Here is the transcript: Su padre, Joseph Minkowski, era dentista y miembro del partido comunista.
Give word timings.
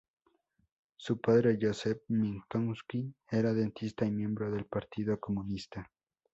Su 0.97 1.21
padre, 1.21 1.59
Joseph 1.61 2.01
Minkowski, 2.07 3.13
era 3.29 3.53
dentista 3.53 4.03
y 4.03 4.09
miembro 4.09 4.49
del 4.49 4.65
partido 4.65 5.19
comunista. 5.19 5.91